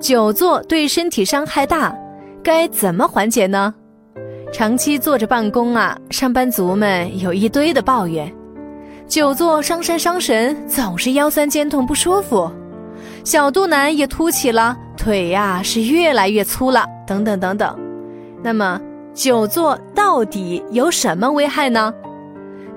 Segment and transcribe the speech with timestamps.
[0.00, 1.94] 久坐对身体伤害大，
[2.42, 3.74] 该怎么缓解呢？
[4.50, 8.32] 长期坐着办公啊，上班族们有一堆的抱怨，
[9.06, 12.50] 久坐伤身伤神，总是腰酸肩痛不舒服，
[13.24, 17.78] 小肚腩也凸起了，腿呀是越来越粗了，等等等等。
[18.42, 18.80] 那么
[19.12, 21.92] 久坐到底有什么危害呢？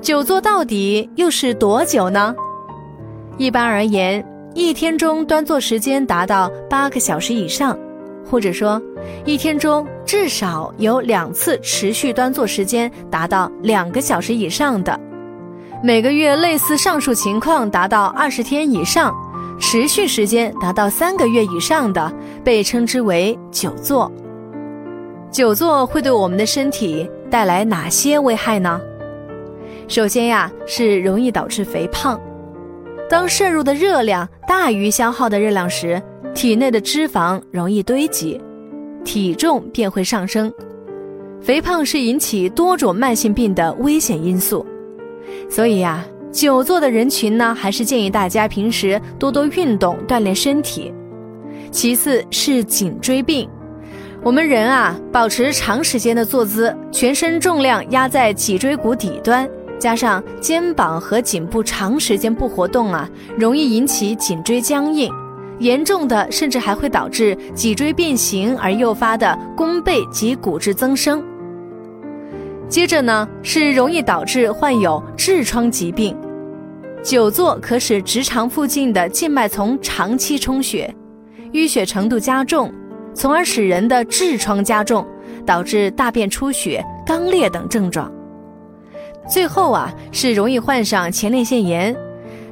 [0.02, 2.36] 久坐到底又是多久呢？
[3.38, 4.24] 一般而言。
[4.56, 7.78] 一天中端坐时间达到八个小时以上，
[8.30, 8.80] 或者说，
[9.26, 15.00] 一天中至少有两次持续端坐时间达到两个小时以上的，
[15.84, 19.12] 每个月类似上述情况达到二十天以上，
[19.60, 24.12] 持续时间达到三个月以上的，被称之为久坐。
[25.32, 28.80] 久坐会对我们的身体带来哪些危害呢？
[29.88, 32.20] 首先呀，是容易导致肥胖。
[33.10, 36.02] 当摄入的热量大于消耗的热量时，
[36.34, 38.42] 体内的脂肪容易堆积，
[39.04, 40.52] 体重便会上升。
[41.42, 44.66] 肥胖是引起多种慢性病的危险因素，
[45.50, 50.92] 所以呀，久坐的人群呢，还是建议大家平时多多运动锻炼身体。
[51.70, 53.48] 其次是颈椎病，
[54.24, 59.48] 我们人啊，保持长时间的坐姿，全身重量压在脊椎骨底端。
[59.84, 65.12] 加上肩膀和颈部长时间不活动啊，容易引起颈椎僵硬，
[65.60, 71.22] 严重的甚至还会导致脊椎变形而诱发的弓背及骨质增生。
[72.70, 76.16] 接着呢，是容易导致患有痔疮疾病，
[77.04, 80.96] 久坐可使直肠附近的静脉丛长期充血，
[81.52, 82.74] 淤血程度加重，
[83.14, 85.06] 从而使人的痔疮加重，
[85.46, 88.10] 导致大便出血、肛裂等症状。
[89.30, 91.96] 最后啊，是容易患上前列腺炎。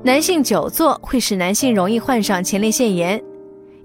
[0.04, 3.22] 男性久坐会使男性容易患上前列腺炎，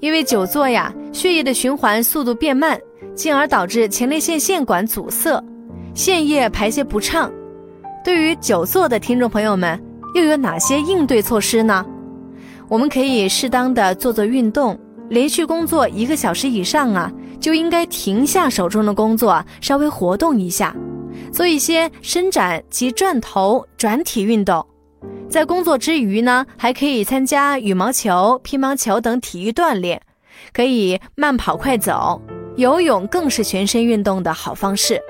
[0.01, 2.79] 因为久坐呀，血液的循环速度变慢，
[3.15, 5.43] 进而导致前列腺腺管阻塞，
[5.95, 7.31] 腺液排泄不畅。
[8.03, 9.79] 对于久坐的听众朋友们，
[10.15, 11.85] 又有哪些应对措施呢？
[12.69, 14.79] 我们可以适当的做做运动，
[15.11, 20.75] 连续工作一个小时以上啊，就应该停下手中的工作，稍微活动一下。
[21.33, 24.65] 做一些伸展及转头、转体运动，
[25.29, 30.01] 在工作之余呢，还可以参加羽毛球、乒乓球等体育锻炼，
[30.53, 32.21] 可以慢跑、快走、
[32.57, 35.01] 游泳，更是全身运动的好方式。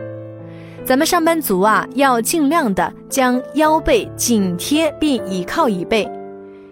[0.85, 6.09] 咱们上班族啊，要尽量的将腰背紧贴并倚靠椅背，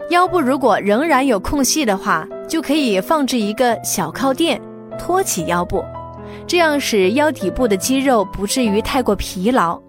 [0.09, 4.61] 腰部如果仍然有空隙的话，就可以放置一个小靠垫，
[4.97, 5.83] 托起腰部。
[6.47, 9.79] 这样使腰底部的肌肉不至于太过疲劳。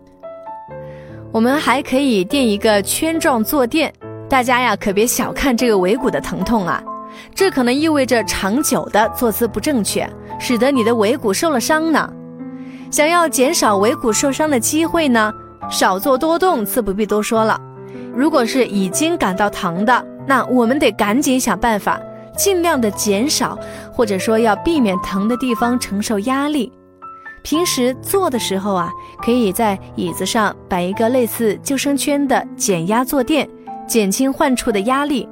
[1.33, 3.93] 我们还可以垫一个圈状坐垫，
[4.29, 6.83] 大家呀可别小看这个尾骨的疼痛啊，
[7.35, 10.09] 这可能意味着长久的坐姿不正确，
[10.39, 12.11] 使得你的尾骨受了伤呢。
[12.91, 15.33] 想要减少尾骨受伤的机会呢，
[15.69, 17.61] 少坐多动自不必多说了。
[18.15, 22.01] 如果是已经感到疼的，那我们得赶紧想办法。
[22.37, 23.59] 尽量的减少，
[23.93, 26.71] 或者说要避免疼的地方承受压力。
[27.43, 28.91] 平时坐的时候啊，
[29.23, 33.49] 可以在椅子上摆一个类似救生圈的减压坐垫，
[33.87, 35.29] 减轻患处的压力。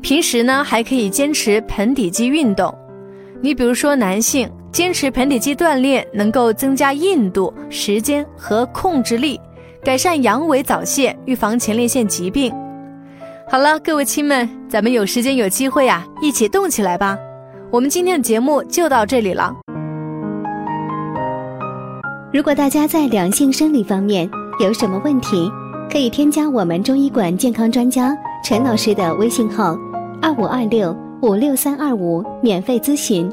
[0.00, 2.72] 平时呢，还可以坚持盆底肌运动。
[3.40, 9.40] 你比如说男性，坚持盆底肌锻炼，能够增加硬度、时间和控制力，
[9.82, 12.54] 改善阳痿早泄，预防前列腺疾病。
[13.52, 17.18] 好了，各位亲们，咱们有时间有机会呀，一起动起来吧！
[17.70, 19.54] 我们今天的节目就到这里了。
[22.32, 24.26] 如果大家在两性生理方面
[24.58, 25.52] 有什么问题，
[25.90, 29.76] 可以添加我们中医馆健康专家陈老师的微信号：
[30.22, 33.30] 二五二六五六三二五，免费咨询。